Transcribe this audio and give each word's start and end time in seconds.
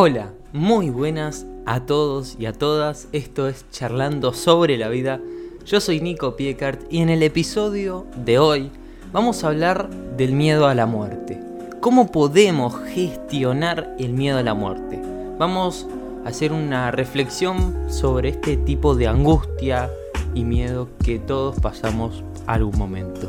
Hola, 0.00 0.30
muy 0.52 0.90
buenas 0.90 1.44
a 1.66 1.84
todos 1.84 2.36
y 2.38 2.46
a 2.46 2.52
todas. 2.52 3.08
Esto 3.10 3.48
es 3.48 3.68
Charlando 3.72 4.32
sobre 4.32 4.78
la 4.78 4.88
vida. 4.88 5.20
Yo 5.66 5.80
soy 5.80 6.00
Nico 6.00 6.36
Piecart 6.36 6.82
y 6.88 6.98
en 6.98 7.08
el 7.08 7.20
episodio 7.24 8.06
de 8.24 8.38
hoy 8.38 8.70
vamos 9.12 9.42
a 9.42 9.48
hablar 9.48 9.90
del 10.16 10.34
miedo 10.34 10.68
a 10.68 10.76
la 10.76 10.86
muerte. 10.86 11.40
¿Cómo 11.80 12.12
podemos 12.12 12.76
gestionar 12.94 13.96
el 13.98 14.12
miedo 14.12 14.38
a 14.38 14.44
la 14.44 14.54
muerte? 14.54 15.02
Vamos 15.36 15.88
a 16.24 16.28
hacer 16.28 16.52
una 16.52 16.92
reflexión 16.92 17.90
sobre 17.90 18.28
este 18.28 18.56
tipo 18.56 18.94
de 18.94 19.08
angustia 19.08 19.90
y 20.32 20.44
miedo 20.44 20.90
que 21.04 21.18
todos 21.18 21.58
pasamos 21.58 22.22
algún 22.46 22.78
momento. 22.78 23.28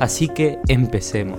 Así 0.00 0.26
que 0.26 0.58
empecemos. 0.66 1.38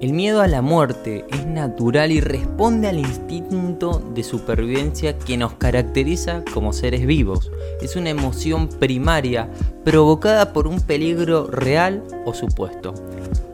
El 0.00 0.14
miedo 0.14 0.40
a 0.40 0.48
la 0.48 0.62
muerte 0.62 1.26
es 1.28 1.44
natural 1.44 2.10
y 2.10 2.22
responde 2.22 2.88
al 2.88 2.98
instinto 2.98 4.02
de 4.14 4.24
supervivencia 4.24 5.18
que 5.18 5.36
nos 5.36 5.52
caracteriza 5.52 6.42
como 6.54 6.72
seres 6.72 7.04
vivos. 7.04 7.52
Es 7.82 7.96
una 7.96 8.08
emoción 8.08 8.68
primaria 8.68 9.50
provocada 9.84 10.54
por 10.54 10.66
un 10.66 10.80
peligro 10.80 11.48
real 11.48 12.02
o 12.24 12.32
supuesto. 12.32 12.94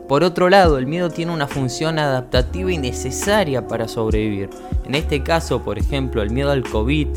Por 0.07 0.23
otro 0.23 0.49
lado, 0.49 0.77
el 0.77 0.87
miedo 0.87 1.09
tiene 1.09 1.33
una 1.33 1.47
función 1.47 1.99
adaptativa 1.99 2.71
y 2.71 2.77
necesaria 2.77 3.67
para 3.67 3.89
sobrevivir. 3.89 4.49
En 4.85 4.95
este 4.95 5.23
caso, 5.23 5.63
por 5.63 5.77
ejemplo, 5.77 6.21
el 6.21 6.31
miedo 6.31 6.51
al 6.51 6.63
COVID 6.63 7.09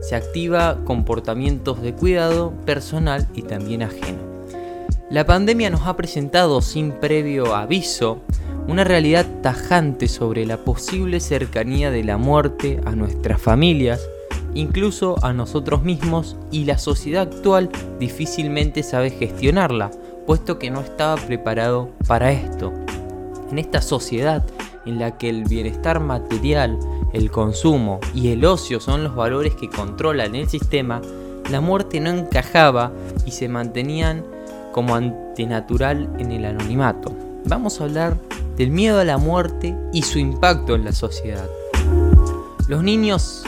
se 0.00 0.14
activa 0.14 0.78
comportamientos 0.84 1.82
de 1.82 1.92
cuidado 1.92 2.52
personal 2.64 3.26
y 3.34 3.42
también 3.42 3.82
ajeno. 3.82 4.30
La 5.10 5.26
pandemia 5.26 5.70
nos 5.70 5.88
ha 5.88 5.96
presentado 5.96 6.62
sin 6.62 6.92
previo 6.92 7.56
aviso 7.56 8.20
una 8.68 8.84
realidad 8.84 9.26
tajante 9.42 10.08
sobre 10.08 10.46
la 10.46 10.58
posible 10.58 11.20
cercanía 11.20 11.90
de 11.90 12.04
la 12.04 12.16
muerte 12.16 12.80
a 12.84 12.92
nuestras 12.92 13.40
familias, 13.40 14.00
incluso 14.54 15.16
a 15.24 15.32
nosotros 15.32 15.82
mismos 15.82 16.36
y 16.50 16.64
la 16.64 16.78
sociedad 16.78 17.22
actual 17.22 17.70
difícilmente 17.98 18.82
sabe 18.82 19.10
gestionarla, 19.10 19.90
puesto 20.26 20.58
que 20.58 20.70
no 20.70 20.80
estaba 20.80 21.16
preparado 21.16 21.90
para 22.06 22.32
esto. 22.32 22.72
En 23.50 23.58
esta 23.58 23.82
sociedad 23.82 24.44
en 24.86 24.98
la 24.98 25.18
que 25.18 25.28
el 25.28 25.44
bienestar 25.44 26.00
material, 26.00 26.78
el 27.12 27.30
consumo 27.30 28.00
y 28.14 28.28
el 28.28 28.44
ocio 28.44 28.80
son 28.80 29.04
los 29.04 29.14
valores 29.14 29.54
que 29.54 29.68
controlan 29.68 30.34
el 30.34 30.48
sistema, 30.48 31.00
la 31.50 31.60
muerte 31.60 31.98
no 32.00 32.10
encajaba 32.10 32.92
y 33.26 33.32
se 33.32 33.48
mantenían 33.48 34.24
como 34.72 34.94
antinatural 34.94 36.08
en 36.18 36.30
el 36.30 36.44
anonimato. 36.44 37.12
Vamos 37.44 37.80
a 37.80 37.84
hablar 37.84 38.16
del 38.60 38.72
miedo 38.72 38.98
a 38.98 39.04
la 39.06 39.16
muerte 39.16 39.74
y 39.90 40.02
su 40.02 40.18
impacto 40.18 40.74
en 40.74 40.84
la 40.84 40.92
sociedad. 40.92 41.48
Los 42.68 42.82
niños 42.82 43.42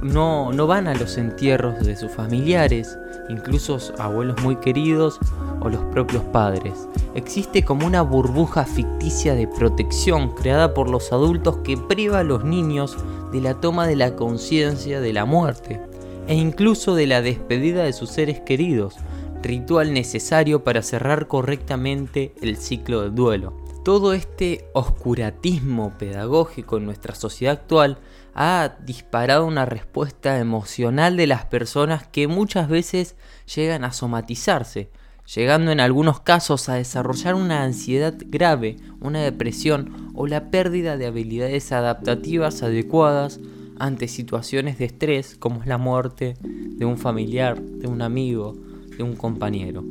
no, 0.00 0.52
no 0.52 0.68
van 0.68 0.86
a 0.86 0.94
los 0.94 1.18
entierros 1.18 1.84
de 1.84 1.96
sus 1.96 2.12
familiares, 2.12 2.96
incluso 3.28 3.80
abuelos 3.98 4.40
muy 4.40 4.54
queridos 4.54 5.18
o 5.60 5.68
los 5.68 5.80
propios 5.86 6.22
padres. 6.26 6.72
Existe 7.16 7.64
como 7.64 7.84
una 7.84 8.02
burbuja 8.02 8.64
ficticia 8.64 9.34
de 9.34 9.48
protección 9.48 10.32
creada 10.36 10.72
por 10.72 10.88
los 10.88 11.12
adultos 11.12 11.56
que 11.64 11.76
priva 11.76 12.20
a 12.20 12.24
los 12.24 12.44
niños 12.44 12.96
de 13.32 13.40
la 13.40 13.54
toma 13.54 13.88
de 13.88 13.96
la 13.96 14.14
conciencia 14.14 15.00
de 15.00 15.12
la 15.12 15.24
muerte 15.24 15.80
e 16.28 16.36
incluso 16.36 16.94
de 16.94 17.08
la 17.08 17.22
despedida 17.22 17.82
de 17.82 17.92
sus 17.92 18.10
seres 18.10 18.38
queridos, 18.38 18.94
ritual 19.42 19.92
necesario 19.92 20.62
para 20.62 20.82
cerrar 20.82 21.26
correctamente 21.26 22.36
el 22.40 22.56
ciclo 22.56 23.02
del 23.02 23.16
duelo 23.16 23.67
todo 23.88 24.12
este 24.12 24.66
oscuratismo 24.74 25.96
pedagógico 25.96 26.76
en 26.76 26.84
nuestra 26.84 27.14
sociedad 27.14 27.54
actual 27.54 27.96
ha 28.34 28.76
disparado 28.84 29.46
una 29.46 29.64
respuesta 29.64 30.38
emocional 30.38 31.16
de 31.16 31.26
las 31.26 31.46
personas 31.46 32.06
que 32.06 32.28
muchas 32.28 32.68
veces 32.68 33.16
llegan 33.56 33.84
a 33.84 33.94
somatizarse, 33.94 34.90
llegando 35.34 35.72
en 35.72 35.80
algunos 35.80 36.20
casos 36.20 36.68
a 36.68 36.74
desarrollar 36.74 37.34
una 37.34 37.62
ansiedad 37.62 38.14
grave, 38.26 38.76
una 39.00 39.22
depresión 39.22 40.10
o 40.14 40.26
la 40.26 40.50
pérdida 40.50 40.98
de 40.98 41.06
habilidades 41.06 41.72
adaptativas 41.72 42.62
adecuadas 42.62 43.40
ante 43.78 44.06
situaciones 44.06 44.76
de 44.76 44.84
estrés 44.84 45.34
como 45.34 45.62
es 45.62 45.66
la 45.66 45.78
muerte 45.78 46.36
de 46.42 46.84
un 46.84 46.98
familiar, 46.98 47.58
de 47.58 47.88
un 47.88 48.02
amigo, 48.02 48.54
de 48.98 49.02
un 49.02 49.16
compañero. 49.16 49.82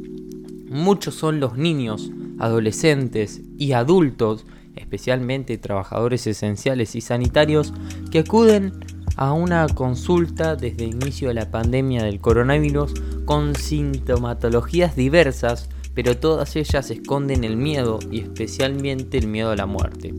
Muchos 0.70 1.16
son 1.16 1.40
los 1.40 1.58
niños 1.58 2.12
adolescentes 2.40 3.42
y 3.58 3.74
adultos, 3.74 4.46
especialmente 4.76 5.58
trabajadores 5.58 6.28
esenciales 6.28 6.96
y 6.96 7.02
sanitarios, 7.02 7.74
que 8.12 8.20
acuden 8.20 8.74
a 9.18 9.34
una 9.34 9.68
consulta 9.68 10.56
desde 10.56 10.86
el 10.86 10.92
inicio 10.92 11.30
de 11.30 11.34
la 11.34 11.50
pandemia 11.50 12.04
del 12.04 12.20
coronavirus 12.20 12.94
con 13.26 13.56
sintomatologías 13.56 14.96
diversas, 14.96 15.70
pero 15.96 16.16
todas 16.16 16.56
ellas 16.56 16.92
esconden 16.92 17.44
el 17.44 17.58
miedo 17.58 18.00
y 18.12 18.22
especialmente 18.22 19.18
el 19.18 19.28
miedo 19.28 19.50
a 19.50 19.56
la 19.56 19.66
muerte. 19.66 20.14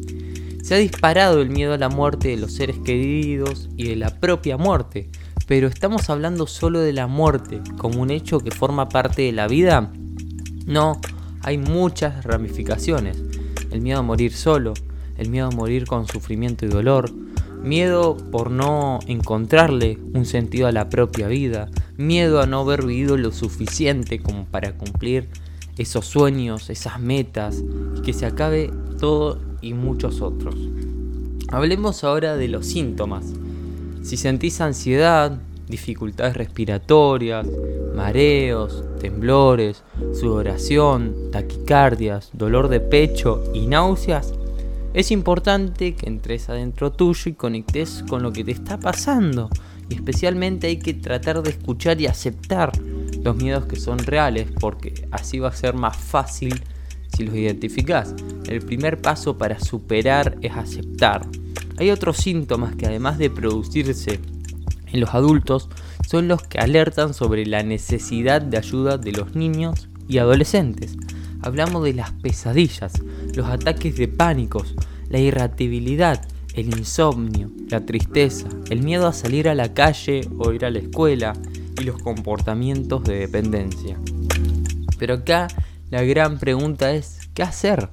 Se 0.64 0.74
ha 0.74 0.78
disparado 0.78 1.40
el 1.40 1.48
miedo 1.48 1.74
a 1.74 1.78
la 1.78 1.88
muerte 1.88 2.28
de 2.28 2.36
los 2.36 2.52
seres 2.52 2.78
queridos 2.80 3.70
y 3.76 3.84
de 3.84 3.96
la 3.96 4.18
propia 4.18 4.56
muerte, 4.56 5.08
pero 5.46 5.68
¿estamos 5.68 6.10
hablando 6.10 6.46
solo 6.48 6.80
de 6.80 6.92
la 6.92 7.06
muerte 7.06 7.62
como 7.78 8.02
un 8.02 8.10
hecho 8.10 8.40
que 8.40 8.50
forma 8.50 8.88
parte 8.88 9.22
de 9.22 9.32
la 9.32 9.46
vida? 9.46 9.92
No, 10.66 11.00
hay 11.48 11.56
muchas 11.56 12.26
ramificaciones. 12.26 13.22
El 13.70 13.80
miedo 13.80 14.00
a 14.00 14.02
morir 14.02 14.34
solo, 14.34 14.74
el 15.16 15.30
miedo 15.30 15.46
a 15.46 15.50
morir 15.50 15.86
con 15.86 16.06
sufrimiento 16.06 16.66
y 16.66 16.68
dolor, 16.68 17.10
miedo 17.62 18.18
por 18.30 18.50
no 18.50 18.98
encontrarle 19.06 19.98
un 20.12 20.26
sentido 20.26 20.66
a 20.66 20.72
la 20.72 20.90
propia 20.90 21.26
vida, 21.26 21.70
miedo 21.96 22.42
a 22.42 22.46
no 22.46 22.60
haber 22.60 22.84
vivido 22.84 23.16
lo 23.16 23.32
suficiente 23.32 24.18
como 24.18 24.44
para 24.44 24.76
cumplir 24.76 25.30
esos 25.78 26.04
sueños, 26.04 26.68
esas 26.68 27.00
metas, 27.00 27.64
y 27.96 28.02
que 28.02 28.12
se 28.12 28.26
acabe 28.26 28.70
todo 29.00 29.40
y 29.62 29.72
muchos 29.72 30.20
otros. 30.20 30.54
Hablemos 31.50 32.04
ahora 32.04 32.36
de 32.36 32.48
los 32.48 32.66
síntomas. 32.66 33.24
Si 34.02 34.18
sentís 34.18 34.60
ansiedad, 34.60 35.40
dificultades 35.68 36.36
respiratorias, 36.36 37.46
mareos, 37.94 38.84
temblores, 39.00 39.82
sudoración, 40.12 41.30
taquicardias, 41.32 42.30
dolor 42.32 42.68
de 42.68 42.80
pecho 42.80 43.42
y 43.54 43.66
náuseas, 43.66 44.34
es 44.94 45.10
importante 45.10 45.94
que 45.94 46.08
entres 46.08 46.48
adentro 46.48 46.90
tuyo 46.90 47.30
y 47.30 47.34
conectes 47.34 48.02
con 48.08 48.22
lo 48.22 48.32
que 48.32 48.42
te 48.42 48.52
está 48.52 48.80
pasando. 48.80 49.50
Y 49.88 49.94
especialmente 49.94 50.66
hay 50.66 50.78
que 50.78 50.94
tratar 50.94 51.42
de 51.42 51.50
escuchar 51.50 52.00
y 52.00 52.06
aceptar 52.06 52.72
los 53.22 53.36
miedos 53.36 53.66
que 53.66 53.76
son 53.76 53.98
reales, 53.98 54.48
porque 54.58 55.06
así 55.10 55.38
va 55.38 55.48
a 55.48 55.52
ser 55.52 55.74
más 55.74 55.96
fácil 55.96 56.62
si 57.14 57.24
los 57.24 57.34
identificas. 57.34 58.14
El 58.48 58.62
primer 58.62 59.00
paso 59.00 59.36
para 59.36 59.60
superar 59.60 60.36
es 60.40 60.52
aceptar. 60.56 61.26
Hay 61.76 61.90
otros 61.90 62.16
síntomas 62.16 62.74
que 62.74 62.86
además 62.86 63.18
de 63.18 63.30
producirse 63.30 64.20
en 64.92 65.00
los 65.00 65.14
adultos 65.14 65.68
son 66.06 66.28
los 66.28 66.42
que 66.42 66.58
alertan 66.58 67.14
sobre 67.14 67.44
la 67.46 67.62
necesidad 67.62 68.40
de 68.40 68.56
ayuda 68.56 68.98
de 68.98 69.12
los 69.12 69.34
niños 69.34 69.88
y 70.08 70.18
adolescentes. 70.18 70.96
Hablamos 71.42 71.84
de 71.84 71.94
las 71.94 72.12
pesadillas, 72.12 72.94
los 73.34 73.46
ataques 73.46 73.96
de 73.96 74.08
pánicos, 74.08 74.74
la 75.08 75.18
irritabilidad, 75.18 76.26
el 76.54 76.76
insomnio, 76.76 77.50
la 77.68 77.84
tristeza, 77.84 78.48
el 78.70 78.82
miedo 78.82 79.06
a 79.06 79.12
salir 79.12 79.48
a 79.48 79.54
la 79.54 79.74
calle 79.74 80.22
o 80.38 80.52
ir 80.52 80.64
a 80.64 80.70
la 80.70 80.80
escuela 80.80 81.34
y 81.80 81.84
los 81.84 82.02
comportamientos 82.02 83.04
de 83.04 83.20
dependencia. 83.20 83.98
Pero 84.98 85.14
acá 85.14 85.48
la 85.90 86.02
gran 86.02 86.38
pregunta 86.38 86.92
es, 86.92 87.30
¿qué 87.34 87.42
hacer? 87.42 87.88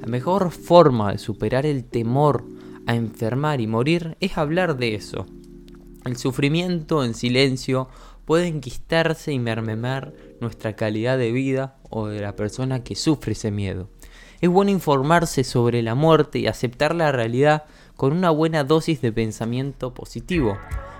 La 0.00 0.06
mejor 0.06 0.50
forma 0.50 1.12
de 1.12 1.18
superar 1.18 1.64
el 1.64 1.84
temor 1.84 2.44
a 2.86 2.94
enfermar 2.94 3.60
y 3.60 3.66
morir 3.66 4.16
es 4.20 4.36
hablar 4.36 4.76
de 4.76 4.94
eso, 4.94 5.26
el 6.04 6.16
sufrimiento 6.16 7.04
en 7.04 7.14
silencio 7.14 7.88
puede 8.24 8.46
enquistarse 8.46 9.32
y 9.32 9.38
mermemar 9.38 10.12
nuestra 10.40 10.76
calidad 10.76 11.18
de 11.18 11.32
vida 11.32 11.76
o 11.90 12.06
de 12.06 12.20
la 12.20 12.36
persona 12.36 12.82
que 12.82 12.94
sufre 12.94 13.32
ese 13.32 13.50
miedo. 13.50 13.88
Es 14.40 14.50
bueno 14.50 14.70
informarse 14.70 15.44
sobre 15.44 15.82
la 15.82 15.94
muerte 15.94 16.38
y 16.38 16.46
aceptar 16.46 16.94
la 16.94 17.12
realidad 17.12 17.64
con 17.96 18.12
una 18.12 18.30
buena 18.30 18.64
dosis 18.64 19.00
de 19.00 19.12
pensamiento 19.12 19.94
positivo. 19.94 20.58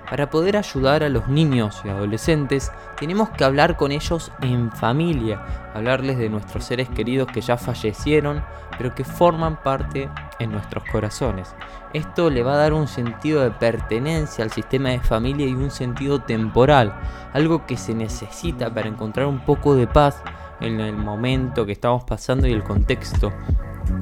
Para 0.08 0.28
poder 0.28 0.56
ayudar 0.56 1.02
a 1.02 1.08
los 1.08 1.28
niños 1.28 1.80
y 1.84 1.88
adolescentes, 1.88 2.70
tenemos 2.98 3.30
que 3.30 3.44
hablar 3.44 3.76
con 3.76 3.90
ellos 3.90 4.30
en 4.42 4.70
familia, 4.70 5.42
hablarles 5.72 6.18
de 6.18 6.28
nuestros 6.28 6.64
seres 6.64 6.88
queridos 6.90 7.28
que 7.28 7.40
ya 7.40 7.56
fallecieron, 7.56 8.44
pero 8.76 8.94
que 8.94 9.04
forman 9.04 9.62
parte 9.62 10.10
en 10.38 10.52
nuestros 10.52 10.84
corazones. 10.84 11.54
Esto 11.94 12.28
le 12.28 12.42
va 12.42 12.54
a 12.54 12.58
dar 12.58 12.74
un 12.74 12.86
sentido 12.86 13.42
de 13.42 13.50
pertenencia 13.50 14.44
al 14.44 14.50
sistema 14.50 14.90
de 14.90 15.00
familia 15.00 15.46
y 15.46 15.54
un 15.54 15.70
sentido 15.70 16.20
temporal, 16.20 16.94
algo 17.32 17.64
que 17.66 17.76
se 17.76 17.94
necesita 17.94 18.72
para 18.72 18.88
encontrar 18.88 19.26
un 19.26 19.40
poco 19.40 19.74
de 19.74 19.86
paz 19.86 20.22
en 20.60 20.80
el 20.80 20.96
momento 20.96 21.64
que 21.64 21.72
estamos 21.72 22.04
pasando 22.04 22.46
y 22.46 22.52
el 22.52 22.62
contexto 22.62 23.32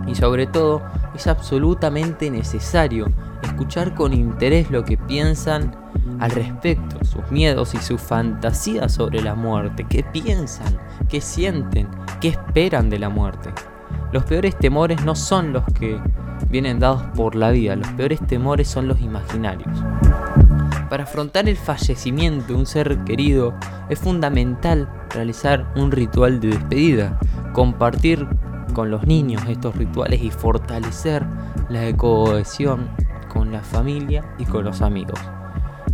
Y 0.06 0.14
sobre 0.14 0.46
todo, 0.46 0.82
es 1.14 1.26
absolutamente 1.26 2.30
necesario 2.30 3.06
escuchar 3.42 3.94
con 3.94 4.12
interés 4.12 4.70
lo 4.70 4.84
que 4.84 4.96
piensan 4.96 5.74
al 6.20 6.30
respecto, 6.30 7.04
sus 7.04 7.30
miedos 7.30 7.74
y 7.74 7.78
sus 7.78 8.00
fantasías 8.00 8.92
sobre 8.92 9.22
la 9.22 9.34
muerte, 9.34 9.86
qué 9.88 10.02
piensan, 10.02 10.78
qué 11.08 11.20
sienten, 11.20 11.88
qué 12.20 12.28
esperan 12.28 12.90
de 12.90 12.98
la 12.98 13.08
muerte. 13.08 13.50
Los 14.12 14.24
peores 14.24 14.56
temores 14.58 15.04
no 15.04 15.14
son 15.14 15.52
los 15.52 15.64
que 15.78 15.98
vienen 16.48 16.78
dados 16.78 17.02
por 17.14 17.34
la 17.34 17.50
vida, 17.50 17.76
los 17.76 17.88
peores 17.88 18.20
temores 18.26 18.68
son 18.68 18.88
los 18.88 19.00
imaginarios. 19.00 19.70
Para 20.88 21.04
afrontar 21.04 21.48
el 21.48 21.56
fallecimiento 21.56 22.48
de 22.48 22.54
un 22.54 22.66
ser 22.66 22.98
querido 23.04 23.54
es 23.88 23.98
fundamental 23.98 24.88
realizar 25.10 25.72
un 25.74 25.90
ritual 25.90 26.40
de 26.40 26.48
despedida, 26.48 27.18
compartir 27.52 28.28
con 28.72 28.90
los 28.90 29.06
niños 29.06 29.42
estos 29.48 29.76
rituales 29.76 30.22
y 30.22 30.30
fortalecer 30.30 31.24
la 31.68 31.94
cohesión 31.96 32.90
con 33.32 33.52
la 33.52 33.60
familia 33.60 34.24
y 34.38 34.44
con 34.44 34.64
los 34.64 34.82
amigos. 34.82 35.18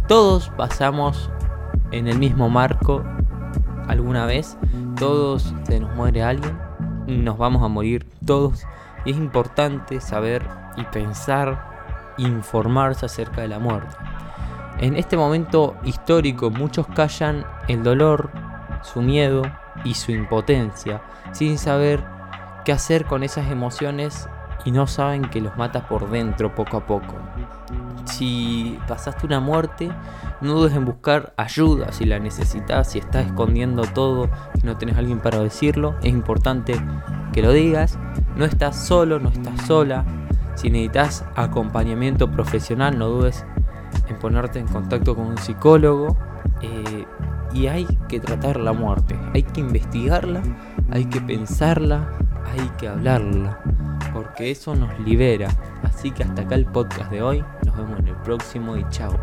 Todos 0.06 0.50
pasamos 0.56 1.30
en 1.90 2.08
el 2.08 2.18
mismo 2.18 2.48
marco 2.48 3.04
alguna 3.86 4.26
vez, 4.26 4.56
todos 4.98 5.54
se 5.64 5.80
nos 5.80 5.94
muere 5.94 6.22
alguien, 6.22 6.58
nos 7.06 7.38
vamos 7.38 7.62
a 7.62 7.68
morir 7.68 8.06
todos 8.24 8.64
y 9.04 9.12
es 9.12 9.16
importante 9.16 10.00
saber 10.00 10.42
y 10.76 10.84
pensar, 10.84 12.14
informarse 12.18 13.06
acerca 13.06 13.40
de 13.40 13.48
la 13.48 13.58
muerte. 13.58 13.96
En 14.80 14.96
este 14.96 15.16
momento 15.16 15.76
histórico 15.84 16.50
muchos 16.50 16.86
callan 16.88 17.44
el 17.68 17.82
dolor, 17.82 18.30
su 18.82 19.02
miedo 19.02 19.42
y 19.84 19.94
su 19.94 20.12
impotencia 20.12 21.02
sin 21.32 21.58
saber 21.58 22.17
qué 22.68 22.72
hacer 22.72 23.06
con 23.06 23.22
esas 23.22 23.50
emociones 23.50 24.28
y 24.66 24.72
no 24.72 24.86
saben 24.86 25.22
que 25.22 25.40
los 25.40 25.56
mata 25.56 25.88
por 25.88 26.10
dentro 26.10 26.54
poco 26.54 26.76
a 26.76 26.84
poco. 26.84 27.14
Si 28.04 28.78
pasaste 28.86 29.24
una 29.24 29.40
muerte, 29.40 29.90
no 30.42 30.52
dudes 30.52 30.74
en 30.74 30.84
buscar 30.84 31.32
ayuda 31.38 31.92
si 31.92 32.04
la 32.04 32.18
necesitas, 32.18 32.90
si 32.90 32.98
estás 32.98 33.24
escondiendo 33.24 33.84
todo 33.84 34.28
y 34.54 34.66
no 34.66 34.76
tenés 34.76 34.98
alguien 34.98 35.18
para 35.20 35.38
decirlo, 35.38 35.94
es 36.02 36.12
importante 36.12 36.78
que 37.32 37.40
lo 37.40 37.52
digas. 37.52 37.98
No 38.36 38.44
estás 38.44 38.76
solo, 38.76 39.18
no 39.18 39.30
estás 39.30 39.66
sola. 39.66 40.04
Si 40.54 40.68
necesitas 40.68 41.24
acompañamiento 41.36 42.30
profesional, 42.30 42.98
no 42.98 43.08
dudes 43.08 43.46
en 44.10 44.18
ponerte 44.18 44.58
en 44.58 44.68
contacto 44.68 45.16
con 45.16 45.24
un 45.24 45.38
psicólogo. 45.38 46.18
Eh, 46.60 47.06
y 47.54 47.68
hay 47.68 47.86
que 48.10 48.20
tratar 48.20 48.60
la 48.60 48.74
muerte, 48.74 49.18
hay 49.32 49.42
que 49.42 49.60
investigarla, 49.60 50.42
hay 50.90 51.06
que 51.06 51.18
pensarla, 51.22 52.10
hay 52.50 52.68
que 52.78 52.88
hablarla, 52.88 53.58
porque 54.12 54.50
eso 54.50 54.74
nos 54.74 54.98
libera. 55.00 55.48
Así 55.82 56.10
que 56.10 56.22
hasta 56.22 56.42
acá 56.42 56.54
el 56.54 56.66
podcast 56.66 57.10
de 57.10 57.22
hoy, 57.22 57.44
nos 57.64 57.76
vemos 57.76 57.98
en 58.00 58.08
el 58.08 58.16
próximo 58.16 58.76
y 58.76 58.84
chao. 58.90 59.18